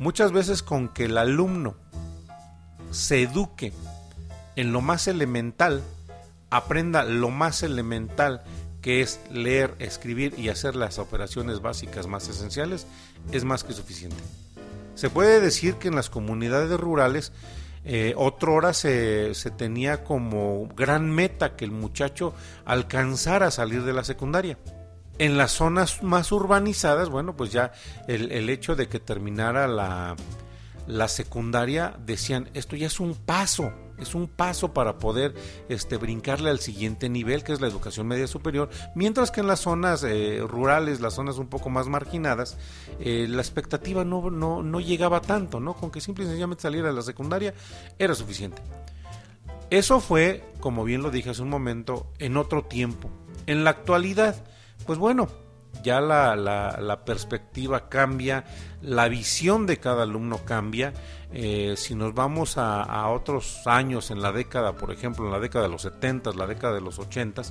muchas 0.00 0.32
veces 0.32 0.64
con 0.64 0.88
que 0.88 1.04
el 1.04 1.18
alumno 1.18 1.76
se 2.90 3.22
eduque 3.22 3.72
en 4.58 4.72
lo 4.72 4.80
más 4.80 5.06
elemental, 5.06 5.84
aprenda 6.50 7.04
lo 7.04 7.30
más 7.30 7.62
elemental 7.62 8.42
que 8.82 9.02
es 9.02 9.20
leer, 9.30 9.76
escribir 9.78 10.34
y 10.36 10.48
hacer 10.48 10.74
las 10.74 10.98
operaciones 10.98 11.60
básicas 11.60 12.08
más 12.08 12.28
esenciales, 12.28 12.84
es 13.30 13.44
más 13.44 13.62
que 13.62 13.72
suficiente. 13.72 14.16
Se 14.96 15.10
puede 15.10 15.40
decir 15.40 15.74
que 15.74 15.86
en 15.86 15.94
las 15.94 16.10
comunidades 16.10 16.78
rurales, 16.78 17.30
eh, 17.84 18.14
hora 18.16 18.72
se, 18.74 19.32
se, 19.36 19.52
tenía 19.52 20.02
como 20.02 20.68
gran 20.74 21.08
meta 21.08 21.54
que 21.54 21.64
el 21.64 21.70
muchacho 21.70 22.34
alcanzara 22.64 23.46
a 23.46 23.52
salir 23.52 23.84
de 23.84 23.92
la 23.92 24.02
secundaria. 24.02 24.58
En 25.20 25.38
las 25.38 25.52
zonas 25.52 26.02
más 26.02 26.32
urbanizadas, 26.32 27.10
bueno, 27.10 27.36
pues 27.36 27.52
ya 27.52 27.70
el, 28.08 28.32
el 28.32 28.50
hecho 28.50 28.74
de 28.74 28.88
que 28.88 28.98
terminara 28.98 29.68
la, 29.68 30.16
la 30.88 31.06
secundaria, 31.06 31.94
decían, 32.04 32.50
esto 32.54 32.74
ya 32.74 32.88
es 32.88 32.98
un 32.98 33.14
paso, 33.14 33.72
es 34.00 34.14
un 34.14 34.28
paso 34.28 34.72
para 34.72 34.98
poder 34.98 35.34
este, 35.68 35.96
brincarle 35.96 36.50
al 36.50 36.60
siguiente 36.60 37.08
nivel, 37.08 37.44
que 37.44 37.52
es 37.52 37.60
la 37.60 37.66
educación 37.66 38.06
media 38.06 38.26
superior, 38.26 38.68
mientras 38.94 39.30
que 39.30 39.40
en 39.40 39.46
las 39.46 39.60
zonas 39.60 40.04
eh, 40.04 40.40
rurales, 40.46 41.00
las 41.00 41.14
zonas 41.14 41.38
un 41.38 41.48
poco 41.48 41.70
más 41.70 41.88
marginadas, 41.88 42.56
eh, 43.00 43.26
la 43.28 43.42
expectativa 43.42 44.04
no, 44.04 44.30
no, 44.30 44.62
no, 44.62 44.80
llegaba 44.80 45.20
tanto, 45.20 45.60
¿no? 45.60 45.74
Con 45.74 45.90
que 45.90 46.00
simple 46.00 46.24
y 46.24 46.26
sencillamente 46.26 46.62
saliera 46.62 46.90
a 46.90 46.92
la 46.92 47.02
secundaria 47.02 47.54
era 47.98 48.14
suficiente. 48.14 48.62
Eso 49.70 50.00
fue, 50.00 50.44
como 50.60 50.84
bien 50.84 51.02
lo 51.02 51.10
dije 51.10 51.30
hace 51.30 51.42
un 51.42 51.50
momento, 51.50 52.10
en 52.18 52.36
otro 52.36 52.64
tiempo. 52.64 53.10
En 53.46 53.64
la 53.64 53.70
actualidad, 53.70 54.42
pues 54.86 54.98
bueno, 54.98 55.28
ya 55.82 56.00
la, 56.00 56.36
la, 56.36 57.04
perspectiva 57.04 57.88
cambia, 57.88 58.44
la 58.82 59.08
visión 59.08 59.66
de 59.66 59.78
cada 59.78 60.02
alumno 60.04 60.38
cambia. 60.44 60.92
Eh, 61.32 61.74
si 61.76 61.94
nos 61.94 62.14
vamos 62.14 62.56
a, 62.56 63.08
otros 63.08 63.66
años, 63.66 64.10
en 64.10 64.22
la 64.22 64.32
década, 64.32 64.74
por 64.74 64.90
ejemplo, 64.92 65.26
en 65.26 65.32
la 65.32 65.40
década 65.40 65.64
de 65.64 65.70
los 65.70 65.82
70, 65.82 66.32
la 66.32 66.46
década 66.46 66.74
de 66.74 66.80
los 66.80 66.98
80, 66.98 67.42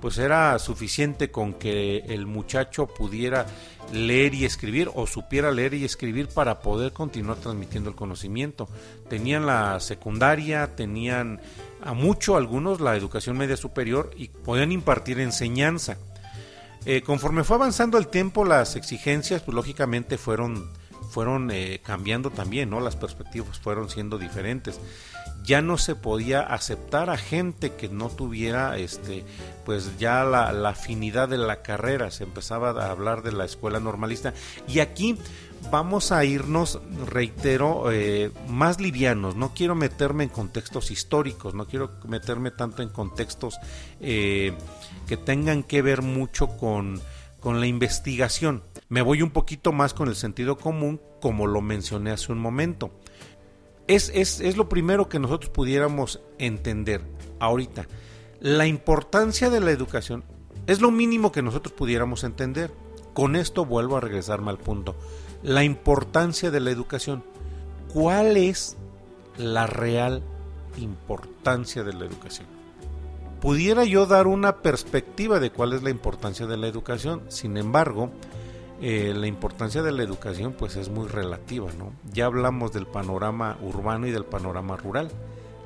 pues 0.00 0.18
era 0.18 0.58
suficiente 0.58 1.30
con 1.30 1.54
que 1.54 1.98
el 2.08 2.26
muchacho 2.26 2.86
pudiera 2.86 3.46
leer 3.92 4.34
y 4.34 4.44
escribir 4.44 4.90
o 4.94 5.06
supiera 5.06 5.50
leer 5.52 5.74
y 5.74 5.84
escribir 5.84 6.28
para 6.28 6.60
poder 6.60 6.92
continuar 6.92 7.38
transmitiendo 7.38 7.90
el 7.90 7.96
conocimiento. 7.96 8.68
Tenían 9.08 9.46
la 9.46 9.78
secundaria, 9.80 10.74
tenían 10.74 11.40
a 11.82 11.92
mucho 11.92 12.36
algunos 12.36 12.80
la 12.80 12.96
educación 12.96 13.38
media 13.38 13.56
superior 13.56 14.10
y 14.16 14.28
podían 14.28 14.72
impartir 14.72 15.20
enseñanza. 15.20 15.96
Eh, 16.84 17.02
conforme 17.02 17.42
fue 17.42 17.56
avanzando 17.56 17.98
el 17.98 18.08
tiempo, 18.08 18.44
las 18.44 18.76
exigencias, 18.76 19.42
pues 19.42 19.54
lógicamente 19.54 20.18
fueron, 20.18 20.70
fueron 21.10 21.50
eh, 21.50 21.80
cambiando 21.82 22.30
también, 22.30 22.70
¿no? 22.70 22.80
Las 22.80 22.96
perspectivas 22.96 23.58
fueron 23.58 23.88
siendo 23.88 24.18
diferentes. 24.18 24.80
Ya 25.44 25.62
no 25.62 25.78
se 25.78 25.94
podía 25.94 26.40
aceptar 26.40 27.08
a 27.08 27.16
gente 27.16 27.74
que 27.74 27.88
no 27.88 28.08
tuviera, 28.08 28.76
este, 28.78 29.24
pues 29.64 29.96
ya 29.98 30.24
la, 30.24 30.50
afinidad 30.68 31.28
de 31.28 31.38
la 31.38 31.62
carrera. 31.62 32.10
Se 32.10 32.24
empezaba 32.24 32.70
a 32.70 32.90
hablar 32.90 33.22
de 33.22 33.32
la 33.32 33.44
escuela 33.44 33.78
normalista. 33.78 34.34
Y 34.66 34.80
aquí 34.80 35.16
vamos 35.70 36.10
a 36.10 36.24
irnos, 36.24 36.80
reitero, 37.06 37.92
eh, 37.92 38.32
más 38.48 38.80
livianos. 38.80 39.36
No 39.36 39.54
quiero 39.54 39.74
meterme 39.74 40.24
en 40.24 40.30
contextos 40.30 40.90
históricos, 40.90 41.54
no 41.54 41.66
quiero 41.66 41.92
meterme 42.08 42.50
tanto 42.50 42.82
en 42.82 42.88
contextos 42.88 43.56
que 44.00 45.16
tengan 45.24 45.62
que 45.62 45.82
ver 45.82 46.02
mucho 46.02 46.48
con, 46.56 47.00
con 47.46 47.60
la 47.60 47.68
investigación. 47.68 48.64
Me 48.88 49.02
voy 49.02 49.22
un 49.22 49.30
poquito 49.30 49.70
más 49.70 49.94
con 49.94 50.08
el 50.08 50.16
sentido 50.16 50.58
común, 50.58 51.00
como 51.20 51.46
lo 51.46 51.60
mencioné 51.60 52.10
hace 52.10 52.32
un 52.32 52.40
momento. 52.40 52.90
Es, 53.86 54.10
es, 54.16 54.40
es 54.40 54.56
lo 54.56 54.68
primero 54.68 55.08
que 55.08 55.20
nosotros 55.20 55.52
pudiéramos 55.52 56.20
entender 56.40 57.02
ahorita. 57.38 57.86
La 58.40 58.66
importancia 58.66 59.48
de 59.48 59.60
la 59.60 59.70
educación 59.70 60.24
es 60.66 60.80
lo 60.80 60.90
mínimo 60.90 61.30
que 61.30 61.40
nosotros 61.40 61.72
pudiéramos 61.72 62.24
entender. 62.24 62.72
Con 63.14 63.36
esto 63.36 63.64
vuelvo 63.64 63.96
a 63.96 64.00
regresarme 64.00 64.50
al 64.50 64.58
punto. 64.58 64.96
La 65.44 65.62
importancia 65.62 66.50
de 66.50 66.58
la 66.58 66.72
educación. 66.72 67.22
¿Cuál 67.94 68.36
es 68.36 68.76
la 69.36 69.68
real 69.68 70.20
importancia 70.78 71.84
de 71.84 71.92
la 71.92 72.06
educación? 72.06 72.55
Pudiera 73.40 73.84
yo 73.84 74.06
dar 74.06 74.26
una 74.26 74.56
perspectiva 74.56 75.40
de 75.40 75.50
cuál 75.50 75.72
es 75.72 75.82
la 75.82 75.90
importancia 75.90 76.46
de 76.46 76.56
la 76.56 76.66
educación, 76.66 77.22
sin 77.28 77.56
embargo, 77.56 78.10
eh, 78.80 79.14
la 79.16 79.26
importancia 79.26 79.82
de 79.82 79.92
la 79.92 80.02
educación 80.02 80.52
pues 80.52 80.76
es 80.76 80.88
muy 80.88 81.08
relativa, 81.08 81.70
¿no? 81.78 81.92
Ya 82.12 82.26
hablamos 82.26 82.72
del 82.72 82.86
panorama 82.86 83.56
urbano 83.62 84.06
y 84.06 84.10
del 84.10 84.24
panorama 84.24 84.76
rural, 84.76 85.10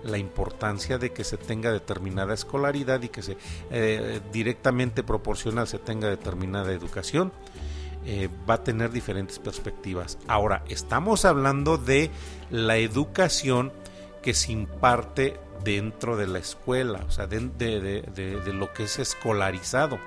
la 0.04 0.18
importancia 0.18 0.98
de 0.98 1.12
que 1.12 1.24
se 1.24 1.36
tenga 1.36 1.72
determinada 1.72 2.34
escolaridad 2.34 3.02
y 3.02 3.08
que 3.08 3.22
se 3.22 3.36
eh, 3.70 4.20
directamente 4.32 5.02
proporcional 5.02 5.66
se 5.66 5.78
tenga 5.78 6.08
determinada 6.08 6.72
educación, 6.72 7.32
eh, 8.06 8.28
va 8.48 8.54
a 8.54 8.64
tener 8.64 8.92
diferentes 8.92 9.38
perspectivas. 9.38 10.18
Ahora, 10.26 10.64
estamos 10.68 11.24
hablando 11.24 11.76
de 11.76 12.10
la 12.50 12.78
educación 12.78 13.72
que 14.22 14.34
se 14.34 14.52
imparte 14.52 15.38
dentro 15.64 16.16
de 16.16 16.26
la 16.26 16.38
escuela, 16.38 17.04
o 17.06 17.10
sea, 17.10 17.26
de, 17.26 17.40
de, 17.40 18.52
lo 18.52 18.72
que 18.72 18.84
es 18.84 18.98
escolarizado, 18.98 19.98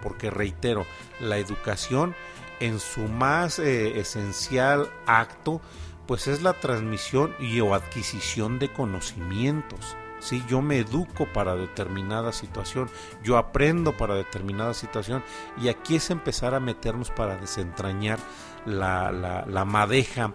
porque 0.00 0.30
reitero, 0.30 0.86
la 1.20 1.38
educación 1.38 2.14
en 2.60 2.78
su 2.78 3.00
más 3.02 3.58
eh, 3.58 3.98
esencial 3.98 4.88
acto, 5.06 5.60
pues 6.06 6.28
es 6.28 6.42
la 6.42 6.52
transmisión 6.54 7.34
y 7.38 7.60
o 7.60 7.74
adquisición 7.74 8.58
de 8.58 8.72
conocimientos. 8.72 9.96
¿sí? 10.20 10.42
Yo 10.48 10.62
me 10.62 10.78
educo 10.78 11.26
para 11.32 11.56
determinada 11.56 12.32
situación, 12.32 12.88
yo 13.22 13.36
aprendo 13.36 13.96
para 13.96 14.14
determinada 14.14 14.74
situación 14.74 15.22
y 15.60 15.68
aquí 15.68 15.96
es 15.96 16.10
empezar 16.10 16.54
a 16.54 16.60
meternos 16.60 17.10
para 17.10 17.36
desentrañar 17.36 18.18
la, 18.64 19.10
la, 19.10 19.64
madeja 19.64 20.32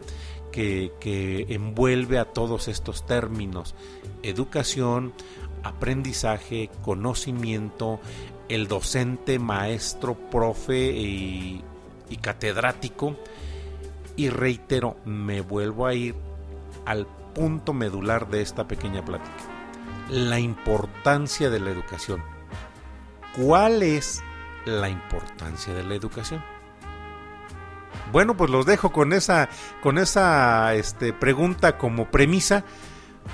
que, 0.52 1.46
envuelve 1.50 2.20
a 2.20 2.26
todos 2.26 2.68
estos 2.68 3.06
términos. 3.06 3.76
Educación, 4.24 5.14
aprendizaje, 5.64 6.70
conocimiento, 6.84 8.00
el 8.50 8.68
docente, 8.68 9.40
maestro, 9.40 10.16
profe 10.16 10.92
y 10.92 11.64
catedrático. 12.22 13.16
Y 14.16 14.30
reitero, 14.30 14.98
me 15.06 15.42
vuelvo 15.42 15.86
a 15.86 15.94
ir 15.94 16.16
al 16.86 17.06
punto 17.36 17.74
medular 17.74 18.30
de 18.30 18.42
esta 18.42 18.68
pequeña 18.68 19.06
plática 19.06 19.58
la 20.10 20.40
importancia 20.40 21.50
de 21.50 21.60
la 21.60 21.70
educación. 21.70 22.24
¿Cuál 23.36 23.84
es 23.84 24.24
la 24.66 24.90
importancia 24.90 25.74
de 25.74 25.84
la 25.84 25.96
educación? 25.96 26.44
Bueno, 28.12 28.36
pues 28.36 28.50
los 28.50 28.66
dejo 28.66 28.92
con 28.92 29.14
esa, 29.14 29.50
con 29.82 29.98
esa 29.98 30.74
este, 30.76 31.14
pregunta 31.14 31.78
como 31.78 32.10
premisa. 32.10 32.64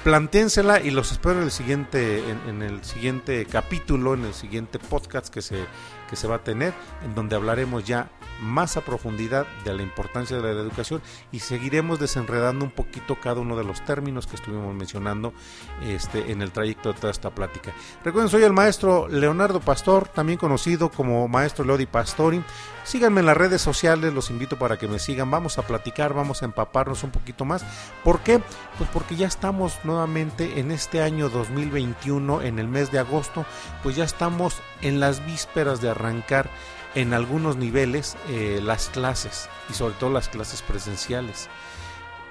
Plantéensela 0.03 0.81
y 0.81 0.91
los 0.91 1.11
espero 1.11 1.37
en 1.37 1.43
el 1.43 1.51
siguiente, 1.51 2.23
en, 2.47 2.61
el 2.61 2.83
siguiente 2.83 3.45
capítulo, 3.45 4.13
en 4.13 4.25
el 4.25 4.33
siguiente 4.33 4.79
podcast 4.79 5.27
que 5.33 5.41
se, 5.41 5.65
que 6.09 6.15
se 6.15 6.27
va 6.27 6.35
a 6.35 6.43
tener, 6.43 6.73
en 7.03 7.15
donde 7.15 7.35
hablaremos 7.35 7.85
ya 7.85 8.09
más 8.41 8.77
a 8.77 8.81
profundidad 8.81 9.45
de 9.63 9.73
la 9.73 9.83
importancia 9.83 10.37
de 10.37 10.43
la 10.43 10.61
educación 10.61 11.01
y 11.31 11.39
seguiremos 11.39 11.99
desenredando 11.99 12.65
un 12.65 12.71
poquito 12.71 13.19
cada 13.19 13.41
uno 13.41 13.55
de 13.55 13.63
los 13.63 13.83
términos 13.85 14.27
que 14.27 14.35
estuvimos 14.35 14.75
mencionando 14.75 15.33
este, 15.81 16.31
en 16.31 16.41
el 16.41 16.51
trayecto 16.51 16.91
de 16.91 16.99
toda 16.99 17.11
esta 17.11 17.29
plática. 17.29 17.71
Recuerden, 18.03 18.29
soy 18.29 18.43
el 18.43 18.53
maestro 18.53 19.07
Leonardo 19.07 19.59
Pastor, 19.59 20.07
también 20.09 20.37
conocido 20.37 20.89
como 20.89 21.27
maestro 21.27 21.63
Leodi 21.65 21.85
Pastori. 21.85 22.43
Síganme 22.83 23.21
en 23.21 23.27
las 23.27 23.37
redes 23.37 23.61
sociales, 23.61 24.13
los 24.13 24.29
invito 24.29 24.59
para 24.59 24.77
que 24.77 24.89
me 24.89 24.99
sigan. 24.99 25.31
Vamos 25.31 25.57
a 25.57 25.61
platicar, 25.61 26.13
vamos 26.13 26.41
a 26.41 26.45
empaparnos 26.45 27.03
un 27.03 27.11
poquito 27.11 27.45
más. 27.45 27.63
¿Por 28.03 28.19
qué? 28.19 28.41
Pues 28.77 28.89
porque 28.91 29.15
ya 29.15 29.27
estamos 29.27 29.82
nuevamente 29.83 30.59
en 30.59 30.71
este 30.71 31.01
año 31.01 31.29
2021, 31.29 32.41
en 32.41 32.59
el 32.59 32.67
mes 32.67 32.91
de 32.91 32.99
agosto, 32.99 33.45
pues 33.81 33.95
ya 33.95 34.03
estamos 34.03 34.61
en 34.81 34.99
las 34.99 35.25
vísperas 35.25 35.81
de 35.81 35.89
arrancar 35.89 36.49
en 36.95 37.13
algunos 37.13 37.57
niveles 37.57 38.15
eh, 38.29 38.59
las 38.63 38.89
clases 38.89 39.49
y 39.69 39.73
sobre 39.73 39.95
todo 39.95 40.09
las 40.11 40.29
clases 40.29 40.61
presenciales 40.61 41.49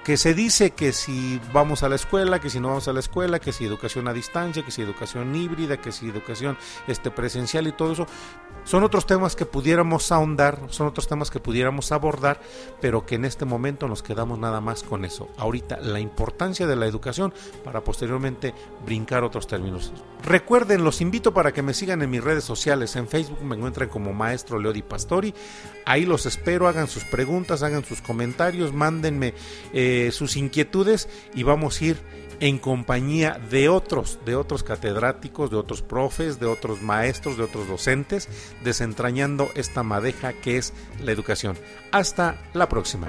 que 0.03 0.17
se 0.17 0.33
dice 0.33 0.71
que 0.71 0.91
si 0.91 1.39
vamos 1.53 1.83
a 1.83 1.89
la 1.89 1.95
escuela, 1.95 2.39
que 2.39 2.49
si 2.49 2.59
no 2.59 2.69
vamos 2.69 2.87
a 2.87 2.93
la 2.93 2.99
escuela, 2.99 3.39
que 3.39 3.53
si 3.53 3.65
educación 3.65 4.07
a 4.07 4.13
distancia, 4.13 4.63
que 4.63 4.71
si 4.71 4.81
educación 4.81 5.33
híbrida, 5.35 5.77
que 5.77 5.91
si 5.91 6.09
educación 6.09 6.57
este 6.87 7.09
presencial 7.09 7.67
y 7.67 7.71
todo 7.71 7.93
eso, 7.93 8.05
son 8.65 8.83
otros 8.83 9.05
temas 9.05 9.35
que 9.35 9.45
pudiéramos 9.45 10.11
ahondar, 10.11 10.59
son 10.69 10.87
otros 10.87 11.07
temas 11.07 11.29
que 11.29 11.39
pudiéramos 11.39 11.91
abordar, 11.91 12.39
pero 12.81 13.05
que 13.05 13.15
en 13.15 13.25
este 13.25 13.45
momento 13.45 13.87
nos 13.87 14.03
quedamos 14.03 14.39
nada 14.39 14.61
más 14.61 14.83
con 14.83 15.05
eso. 15.05 15.29
Ahorita 15.37 15.79
la 15.81 15.99
importancia 15.99 16.67
de 16.67 16.75
la 16.75 16.85
educación 16.85 17.33
para 17.63 17.83
posteriormente 17.83 18.53
brincar 18.85 19.23
otros 19.23 19.47
términos. 19.47 19.91
Recuerden, 20.23 20.83
los 20.83 21.01
invito 21.01 21.33
para 21.33 21.51
que 21.51 21.61
me 21.61 21.73
sigan 21.73 22.01
en 22.01 22.09
mis 22.09 22.23
redes 22.23 22.45
sociales. 22.45 22.95
En 22.95 23.07
Facebook 23.07 23.41
me 23.43 23.55
encuentran 23.55 23.89
como 23.89 24.13
Maestro 24.13 24.59
Leodi 24.59 24.81
Pastori. 24.81 25.33
Ahí 25.85 26.05
los 26.05 26.25
espero, 26.25 26.67
hagan 26.67 26.87
sus 26.87 27.03
preguntas, 27.03 27.63
hagan 27.63 27.83
sus 27.83 28.01
comentarios, 28.01 28.71
mándenme 28.71 29.33
sus 30.11 30.37
inquietudes 30.37 31.09
y 31.33 31.43
vamos 31.43 31.81
a 31.81 31.85
ir 31.85 31.97
en 32.39 32.57
compañía 32.57 33.39
de 33.49 33.69
otros, 33.69 34.19
de 34.25 34.35
otros 34.35 34.63
catedráticos, 34.63 35.49
de 35.49 35.57
otros 35.57 35.81
profes, 35.81 36.39
de 36.39 36.45
otros 36.45 36.81
maestros, 36.81 37.37
de 37.37 37.43
otros 37.43 37.67
docentes, 37.67 38.27
desentrañando 38.63 39.49
esta 39.55 39.83
madeja 39.83 40.33
que 40.33 40.57
es 40.57 40.73
la 41.01 41.11
educación. 41.11 41.57
Hasta 41.91 42.41
la 42.53 42.67
próxima. 42.67 43.07